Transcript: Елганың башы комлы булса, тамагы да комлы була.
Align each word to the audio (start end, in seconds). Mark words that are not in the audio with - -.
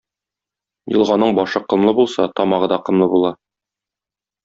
Елганың 0.95 1.35
башы 1.41 1.63
комлы 1.75 1.95
булса, 2.01 2.29
тамагы 2.41 2.73
да 2.75 2.83
комлы 2.91 3.13
була. 3.15 3.35